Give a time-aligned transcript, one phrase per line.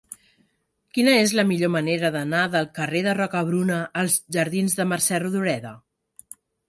[0.97, 5.77] Quina és la millor manera d'anar del carrer de Rocabruna als jardins de Mercè Rodoreda?